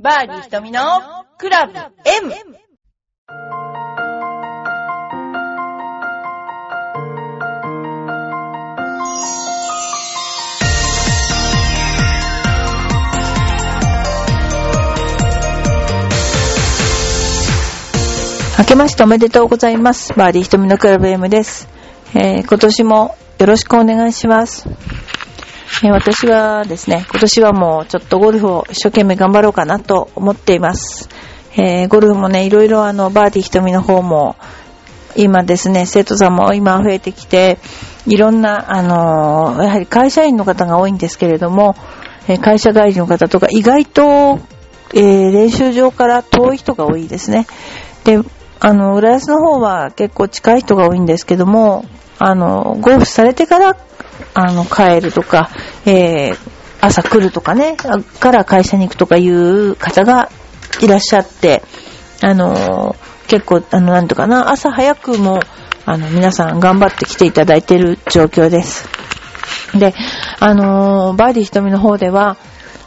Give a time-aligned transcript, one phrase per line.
[0.00, 0.80] バーディー瞳の
[1.38, 2.32] クラブ M!
[18.56, 20.14] 明けましておめでとうございます。
[20.14, 21.68] バーディー瞳のクラブ M です。
[22.14, 24.68] えー今年もよろしくお願いします。
[25.84, 31.08] え私はですね、今年はもうちょっとゴルフを一生懸命頑張ろうかなと思っています。
[31.52, 34.36] えーゴルフもね、いろいろあの、バーディー瞳の方も、
[35.16, 37.58] 今ですね、生徒さんも今増えてきて、
[38.06, 41.76] いろんな、あのーやはり会社員の方が多いんですけれども、
[42.28, 44.38] え会社帰りの方とか、意外と、
[44.94, 47.46] えー練習場から遠い人が多いですね。
[48.04, 48.18] で、
[48.60, 51.84] あの、浦安の方は結構近い人が多いんですけども、
[52.18, 53.76] あの、ゴルフされてから、
[54.34, 55.50] あの、帰るとか、
[55.86, 60.30] えー朝来るとかね、から会社に行くとかいう方が
[60.80, 61.62] いらっしゃって、
[62.22, 62.94] あの、
[63.26, 65.40] 結構、あの、なんとかな、朝早くも、
[65.86, 68.88] あの、皆さん頑張って来ていただいている状況です。
[69.74, 69.94] で、
[70.40, 72.36] あのバーディー瞳の方では、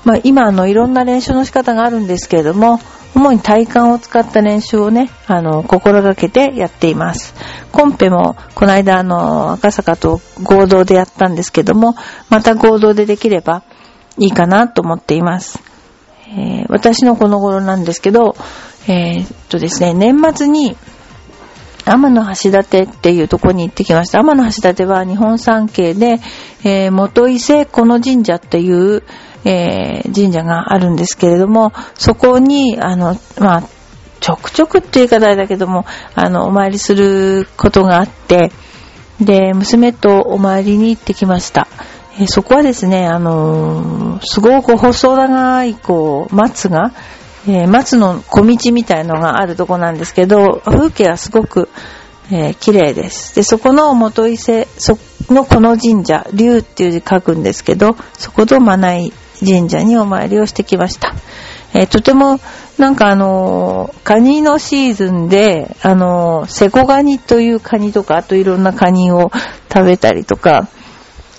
[0.03, 2.79] まあ、今、あの、いろんな練習の仕方があるんですけれども、
[3.13, 7.33] 主に体幹を使った練習をね、あの、心がけてやっています。
[7.71, 11.95] コンペも、この間、あの、赤坂と合同でやったんですけども、
[12.29, 13.63] また合同でできれば
[14.17, 15.59] いいかなと思っています。
[16.29, 18.35] えー私のこの頃なんですけど、
[18.87, 20.77] えーっとですね、年末に、
[21.83, 24.19] 天の橋立っていうとこに行ってきました。
[24.19, 26.19] 天の橋立は日本三景で、
[26.63, 29.03] えー元伊勢この神社っていう、
[29.45, 33.64] えー神社があるんですけれども、そこに、あの、まあ、
[34.20, 38.52] ちょくちょくっていう言い方だけども、あの、お参りすることがあって、
[39.19, 41.67] で、娘とお参りに行ってきました。
[42.19, 46.92] えーそこはですね、あのーすごく細長い、こう、松が、
[47.47, 51.69] えー松の小道みたいのがあるとこなんですけど、風景はすごく、
[52.31, 53.36] えー綺麗です。
[53.36, 54.97] で、そこの元伊勢、そ
[55.30, 59.13] のこの神社、龍っていう字書くんですけど、そことマナイ
[59.46, 61.13] 神社にお参りをしてきました。
[61.74, 62.40] えーとても、
[62.78, 69.31] なんかあのーカニのシーズンで、あのーセコガニというカニとか、あといろんなカニを
[69.72, 70.68] 食べたりとか、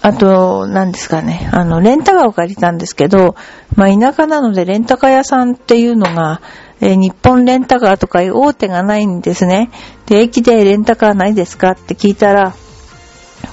[0.05, 3.37] あと、何ですかね、あの、レンタカーを借りたんですけど、
[3.77, 6.41] まあ、田舎なのでレンタカー屋さんっていうのが、
[6.81, 9.71] え日本レンタカーとかいう大手がないんですね。
[10.07, 12.53] で、駅でレンタカーないですかって聞いたら、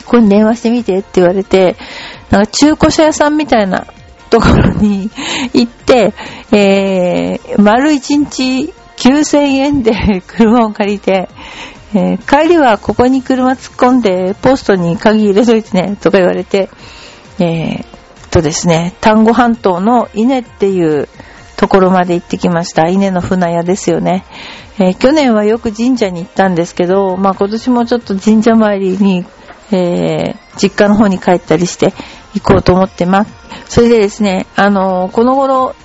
[0.07, 1.75] これ電話してみてって言われて、
[2.31, 3.85] なんか中古車屋さんみたいな
[4.29, 5.09] ところに
[5.53, 6.13] 行って、
[6.51, 11.29] えー、丸一日9000円で車を借りて、
[11.93, 16.69] えー帰りはここに車突っ込んで、ポストに鍵入れといてね、とか言われて、
[17.39, 17.85] えー、
[18.29, 21.07] とですね、丹後半島の稲っていう
[21.57, 22.87] ところまで行ってきました。
[22.87, 24.25] 稲の船屋ですよね。
[24.77, 29.25] えー去年はよく神社に行ったんですけど、まあ今年もちょっと神社参りに、
[29.71, 31.93] えー実家の方に帰ったりして
[32.35, 33.31] 行こうと思ってます。
[33.69, 35.75] それでですね、あのこの頃、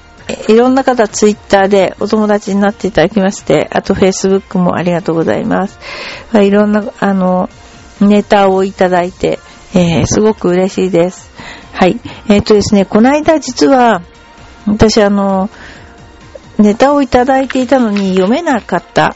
[0.49, 5.79] いろんな方ツイッターでお友達になっていただきまして、あとフェイスブックもありがとうございます。
[6.33, 7.51] まあいろんな、あの、
[8.01, 9.39] ネタをいただいて、
[9.75, 11.31] えーすごく嬉しいです。
[11.75, 12.01] はい。
[12.29, 14.03] えっ、とですね、この間実は、
[14.67, 15.51] 私あの、
[16.59, 19.15] ネタをいただいていたのに読めなかった、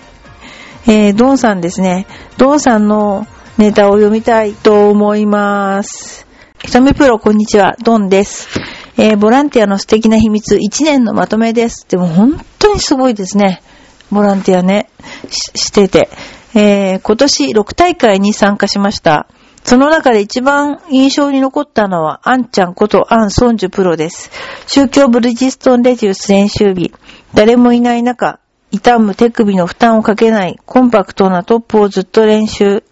[0.86, 2.06] えードンさんですね。
[2.36, 3.26] ドンさんの
[3.56, 6.27] ネタを読みたいと思います。
[6.64, 7.76] ひとみプロ、こんにちは。
[7.84, 8.48] ドンです。
[8.96, 11.86] えーボランティアの素敵な秘密、1年のまとめです。
[11.88, 13.62] でも本当にすごいですね。
[14.10, 14.90] ボランティアね、
[15.30, 16.08] ししてて。
[16.54, 19.28] えー今年6大会に参加しました。
[19.62, 24.30] その中で一番印象に残ったのは、アンちゃんことアン・ソンジュプロです。
[24.66, 26.92] 宗教ブリヂストンレジウス練習日。
[27.34, 28.40] 誰もいない中、
[28.72, 32.82] 痛む手首の負担をかけないコンパクトなトップをずっと練習。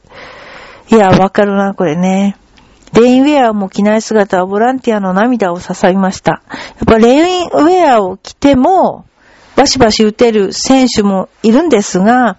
[0.89, 2.37] いや、わかるな、これね。
[2.97, 6.33] レインウェアも着ない姿はボランティアの涙を誘いました。
[6.33, 6.41] や
[6.83, 9.05] っぱレインウェアを着ても、
[9.55, 12.39] バシバシ打てる選手もいるんですが、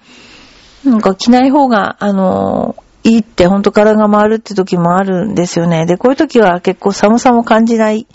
[0.83, 5.85] なんか着ない方が、あのいいって本当体が回るって時もあるんですよね。
[5.85, 8.07] で、こういう時は結構寒さも感じない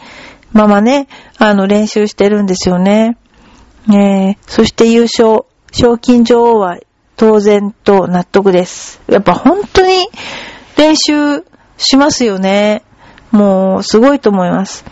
[0.52, 3.16] ままね、あの練習してるんですよね。
[3.88, 6.78] えー、そして優勝、賞金女王は
[7.16, 9.00] 当然と納得です。
[9.08, 10.08] やっぱ本当に
[10.76, 11.44] 練習
[11.76, 12.82] しますよね。
[13.30, 14.84] もうすごいと思います。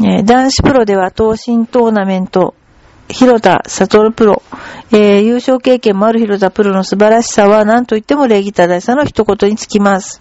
[0.00, 2.54] えー男子プロでは東進トーナメント、
[3.08, 4.42] 広田悟プロ、
[4.92, 10.20] えー優勝経験もある広田プロの素晴らしさは何と言っても礼儀正しさの一言につきます。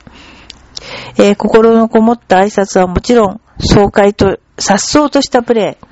[1.18, 5.88] えー心のこもった挨拶はもちろん、爽快と、颯爽としたプレー。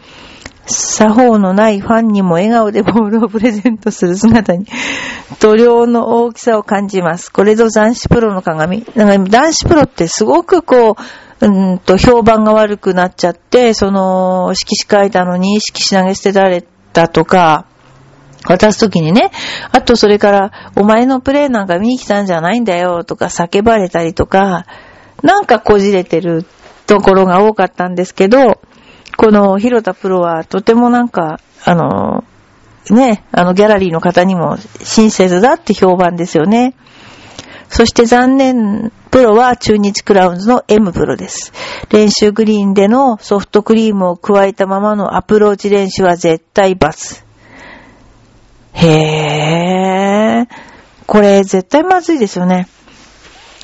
[0.67, 4.65] 作法のないファンにも笑顔でボールをプレゼントする姿に、
[5.39, 7.31] 度量の大きさを感じます。
[7.31, 8.85] これぞ男子プロの鏡。
[8.95, 10.95] なんか男子プロってすごくこ
[11.39, 17.65] う、うんと、評判が悪くなっちゃって、その、色紙書いたのに色紙投げ捨てられたとか、
[18.47, 19.31] 渡すときにね、
[19.71, 24.65] あとそれから、お前のプレーなんか見に来たんじゃないんだよとか叫ばれたりとか、
[25.21, 26.45] なんかこじれてる
[26.87, 28.59] ところが多かったんですけど、
[29.17, 32.23] この広田プロはとてもなんか、あの、
[32.89, 36.73] ね、あのギャラリーの方にも親切だって評判ですよね。
[37.69, 41.51] そして残念、プロは中日クラウンズの M プロです。
[41.89, 47.25] 練習グリーンでのソフトクリームを加えたままのアプローチ練習は絶対罰。
[48.73, 50.47] へぇー。
[51.07, 52.67] これ絶対まずいですよね。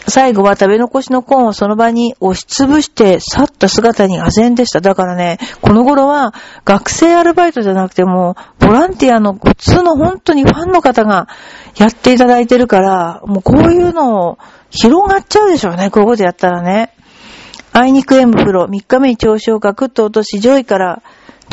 [0.07, 4.81] 最後は食べ残しのコーンをその場に押しつぶして去った姿に唖然でした。
[4.81, 6.33] だからね、この頃は
[6.65, 11.27] 学生アルバイトじゃなくても、ボランティアの普通の本当にファンの方が
[11.77, 14.38] やっていただいてるから、もうこういうのを
[14.69, 16.94] 広がっちゃうでしょうね、ここでやったらね。
[17.71, 21.01] あいにく M プロ、3日目に調子をガクッと落とし、上位から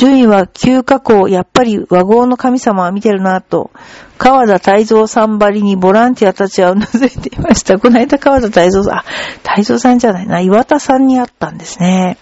[0.00, 3.70] 順位は急下降、やっぱり和合の神様は見てるなと、
[4.16, 7.78] 川田泰造さんばりにボランティアたちはうなずいていました。
[7.78, 9.04] この間川田泰造さん、あ、
[9.42, 12.16] 泰造さんじゃないな、岩田さんに会ったんですね。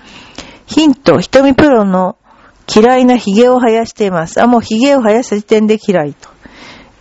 [0.66, 2.16] ヒント、瞳プロの
[2.66, 4.42] 嫌いな髭を生やしています。
[4.42, 6.30] あ、もう髭を生やした時点で嫌いと。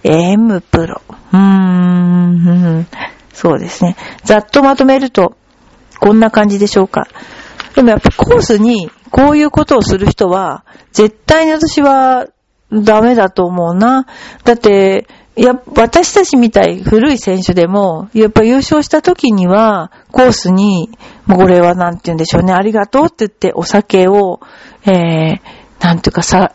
[0.03, 1.01] M プロ。
[1.09, 2.87] うーん、
[3.33, 3.95] そうですね。
[4.23, 5.35] ざっとまとめると、
[5.99, 7.07] こんな感じでしょうか。
[7.73, 12.27] でもやっぱコースにこういうことをする人は、絶対に私は
[12.71, 14.05] ダメだと思うな。
[14.43, 20.89] だって、いや、私たちみたい古い選手でも、やっぱ優勝した時には、コースに、
[21.27, 24.39] もうこれはなんて言うんでしょうね、ありがとうって言ってお酒を、
[24.85, 25.39] えー、
[25.79, 26.53] なんていうかさ、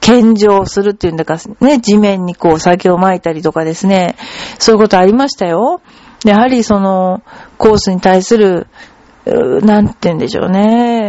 [0.00, 4.16] 献上するっていうんだか、ね、地面にこうお酒を撒いたりとかですね、
[4.58, 5.80] そういうことありましたよ。
[6.24, 7.22] やはりその、
[7.58, 8.66] コースに対する、
[9.24, 10.99] なんて言うんでしょうね。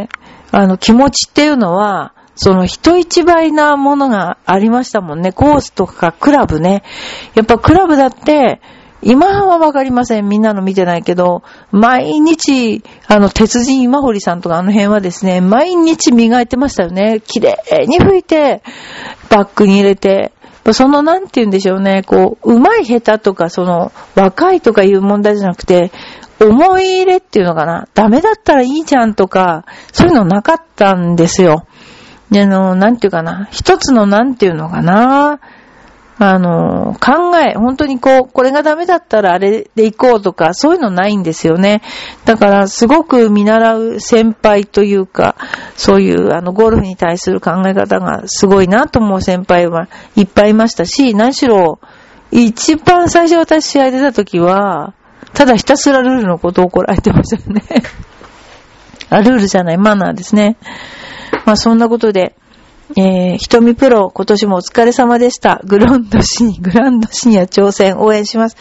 [0.51, 5.31] あの、気持ちっていうのは、その人一倍なものがありましたもんね。
[5.31, 6.83] コースとかクラブね。
[7.35, 8.61] やっぱクラブだって、
[9.03, 10.29] 今はわかりません。
[10.29, 17.21] みんなの見てないけど、毎日、あの、鉄人今堀さんとかあの辺はですね、毎日磨いてましたよね。
[17.25, 17.57] 綺麗
[17.87, 18.61] に拭いて、
[19.29, 20.31] バッグに入れて。
[20.73, 25.91] その、なんて言うんでしょうね、こう、上手い下手とか、その、若いとかいう問題じゃなくて、
[26.41, 27.87] 思い入れっていうのかな？
[27.93, 31.67] ダメだったらいいじゃんとか、そういうのなかったんですよ。
[32.29, 33.47] であの、なんていうかな？
[33.51, 35.39] 一つのなんていうのかな？
[36.23, 41.81] あの、考え、本当にこう、これがダメだったらあれで行こうとか、そういうのないんですよね。
[42.25, 45.35] だから、すごく見習う先輩というか、
[45.75, 51.79] そういう、あの、ゴルフに対する考え方がすごいなと思う先輩はいっぱいいましたし、何しろ、
[52.29, 54.93] 一番最初私試合出た時は、
[55.33, 57.63] ただひたすらルールのことを怒られてましたよね。
[59.09, 60.57] あ、ルールじゃない、マナーですね。
[61.45, 62.35] まあそんなことで、
[62.97, 65.61] えー、瞳プロ、今年もお疲れ様でした。
[65.65, 68.57] グランドシニ、グランドシニア挑戦応援します。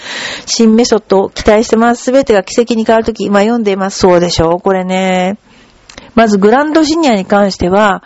[0.47, 2.05] 新メソッドを期待してます。
[2.05, 3.99] すべてが奇跡に変わるとき、今読んでいます。
[3.99, 5.39] そうでしょう、これね。
[6.15, 8.03] まずグランドシニアに関しては、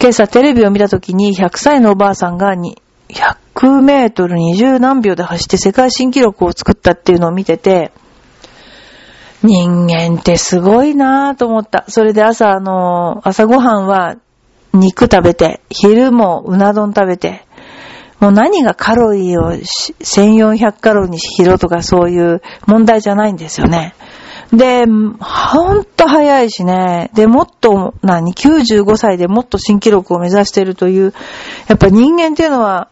[0.00, 7.92] 今朝テレビを見たときに100歳のおばあさんが100メートル20何秒で走って世界新記録を作ったっていうのを見てて、
[9.44, 11.84] 人間ってすごいなぁと思った。
[11.88, 14.16] それで朝、あの、朝ごはんは
[14.72, 17.44] 肉食べて、昼もうな丼食べて、
[18.20, 23.94] もう何がカロリーを1400カロリーにしろとかそういう問題じゃないんですよね。
[24.50, 27.10] で、ほんと早いしね。
[27.12, 31.12] で、もっと、何、95歳でもっと新記録を目指してるという、
[31.68, 32.88] やっぱ人間っていうのは、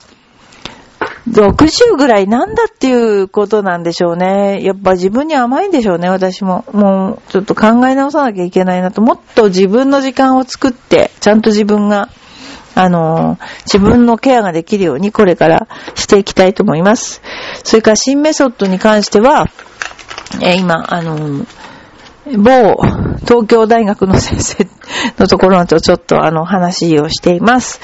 [1.29, 4.63] 60ぐらいなんだっていうことなんでしょうね。
[4.63, 6.65] やっぱ自分に甘いんでしょうね、私も。
[6.73, 9.01] もう、ちょっと考え直さなきゃいけないなと。
[9.03, 12.09] もっと自分の時間を作って、ちゃんと自分が、
[12.75, 17.21] あの自分のケアができるようにこれからしていきたいと思います。
[17.65, 19.47] それから新メソッドに関しては、
[20.41, 21.45] えー、今、あの
[22.27, 22.77] 某
[23.25, 24.69] 東京大学の先生
[25.19, 27.81] のところとちょっとあの話をしています。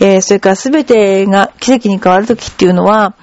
[0.00, 3.14] えー、それからすべてが奇跡に変わるときっていうのは、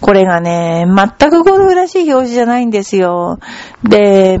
[0.00, 3.38] これがね、全くゴルフらしい表示じゃないんですよ。
[3.82, 4.40] で、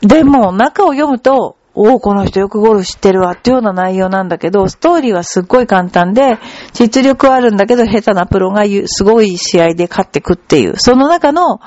[0.00, 6.38] でも中を読むと、おお、この人よくゴルフ知ってるわっていうような内容なんだけど、ストーリーはすっごい簡単で、
[6.74, 11.60] 実力はあるんだけど、下手なプロがすごい試合で勝ってくっていう、その中の、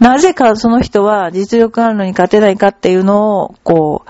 [0.00, 4.04] なぜかその人は実力あるのに勝てないかっていうのを、こ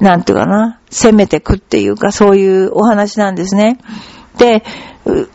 [0.00, 3.78] う、なんていうかな、攻めてくっていうか、そういうお話なんですね。
[4.38, 4.62] で、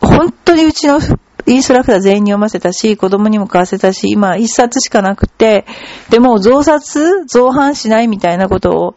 [0.00, 1.00] 本当にうちの
[1.46, 5.66] インストラクター全員に読ませたし、子供にも買わせたし、今一冊しかなくて、
[6.10, 8.96] でも増刷増版しないみたいなことを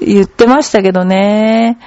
[0.00, 1.78] 言ってましたけどね。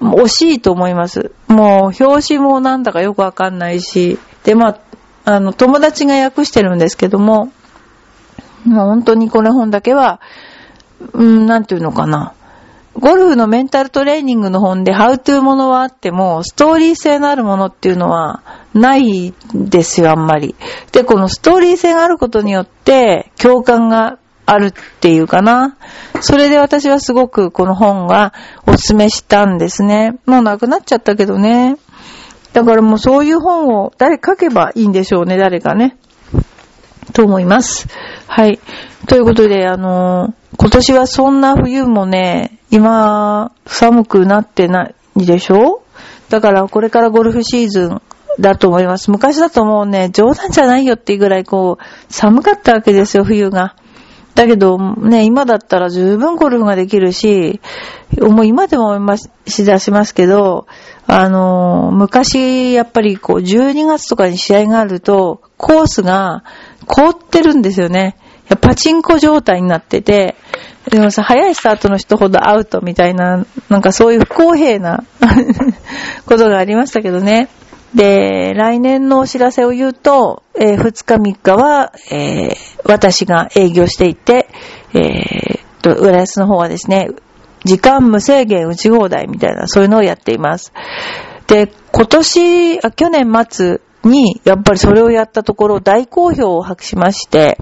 [0.00, 1.32] 惜しいと思います。
[1.48, 4.78] もう、表紙もなんだかよくわかんないし、で、まあ、
[5.24, 7.50] あの、友達が訳してるんですけども、
[8.68, 10.20] 本当にこの本だけは、
[11.12, 12.32] うん、なんていうのかな。
[12.98, 18.42] ゴルフのメンタルトレーニングの本でハウトゥーものはあっても、ストーリー性のあるものっていうのは
[18.72, 20.54] ないですよ、あんまり。
[20.92, 25.76] で、このストーリー性があることによって共感があるっていうかな。
[26.20, 28.32] それで私はすごくこの本が
[28.66, 30.16] おすすめしたんですね。
[30.24, 31.76] もうなくなっちゃったけどね。
[32.54, 35.98] だからもうそういう本を誰書けばいいんでしょうね、誰かね。
[37.12, 37.88] と思います。
[38.26, 38.58] はい。
[39.06, 45.82] ということで、あのー、今年はそんな冬もね、今、寒くなってないでしょ？
[46.28, 48.02] だからこれからゴルフシーズン
[48.40, 49.10] だと思います。
[49.10, 53.76] 昔だともうね、冗談じゃないよっていうぐらいこう、寒かったわけですよ、冬が。
[54.34, 57.60] だけど、ね、今だったら十分ゴルフができるし、
[58.18, 60.66] もう今でも思いし出しますけど、
[61.06, 66.44] あの、昔、やっぱりこう、12月とかに試合があると、コースが
[66.86, 68.16] 凍ってるんですよね。
[68.60, 70.36] パチンコ状態になってて、
[70.90, 75.02] でもさ、早いスタートの人ほどアウトみたいな、なんかそういう不公平な
[76.26, 77.48] ことがありましたけどね。
[77.94, 84.48] で、来年のお知らせを言うと、えー、2日3日は、えー、私が営業していて、
[84.94, 87.08] えー、と、浦安の方はですね、
[87.64, 90.72] 時間無制限打ち放題みたいな、そういうのをやっています。
[91.46, 97.58] で、今年、あ去年末に、やっぱりそれをやったところ、大好評を博しまして、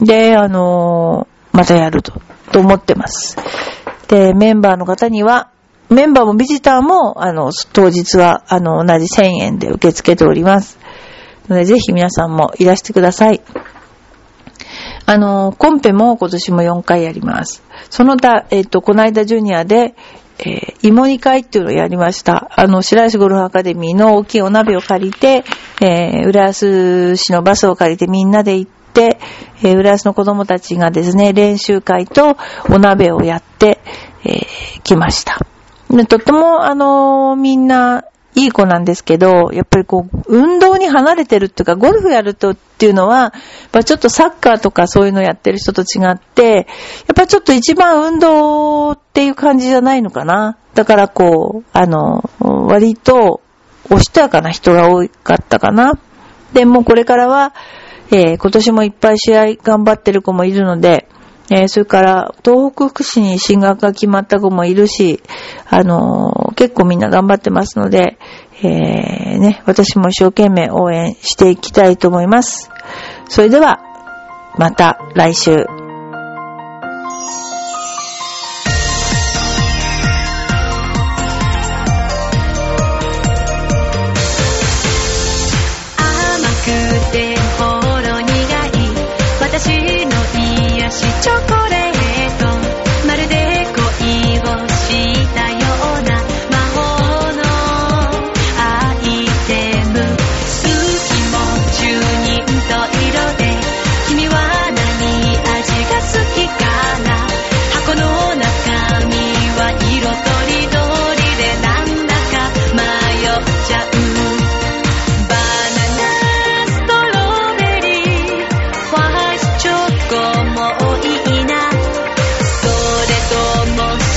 [0.00, 2.12] で、あのー、またやると。
[2.52, 3.36] と思ってます。
[4.08, 5.50] で、メンバーの方には、
[5.90, 10.78] メンバーもビジターも、あの、当日は、あの、同じ1000円で受け付けております。
[11.48, 13.42] ので、ぜひ皆さんもいらしてください。
[15.06, 17.62] あの、コンペも今年も4回やります。
[17.90, 19.94] その他、えっ、ー、と、この間ジュニアで、
[20.38, 22.50] えー、芋煮会っていうのをやりました。
[22.56, 25.44] あの、白石ゴルフアカデミーの大きいお鍋を借りて、
[25.80, 29.18] えー、浦安市のバスを借りてみんなで行って、、
[29.62, 32.36] えー、浦安の子供たちがですね、練習会と
[32.68, 33.80] お鍋をやって、
[34.24, 35.38] えー、来ました。
[36.08, 38.04] とっても、あの、みんな、
[38.36, 43.32] いい子なんですけど、やっぱりこう、運動に離れてるっていうか、ゴルフやるとっていうのは、やっ
[43.70, 46.64] ぱちょっとサッカーとかそういうのやってる人と違って、やっ
[47.14, 50.58] ぱちょっと一番運動っていう感じじゃないのかな。
[50.74, 53.40] だからこう、あの、割と、
[53.88, 55.92] おしとやかな人が多かったかな。
[56.52, 57.54] で、もこれからは、
[58.10, 61.06] えー、今年もいっぱい試合頑張ってる子もいるので、
[61.48, 65.22] えー、それから東北福祉に進学が決まった子もいるし、
[65.70, 68.18] あのー、結構みんな頑張ってますので、
[68.64, 72.68] えー、ね、私も一生懸命応援していきたいと思います。
[73.28, 73.78] それでは、
[74.58, 75.83] また来週。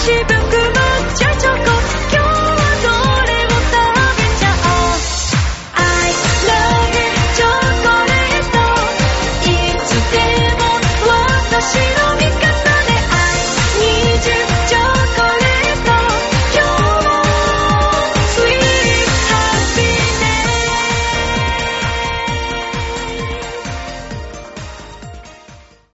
[0.08, 0.37] she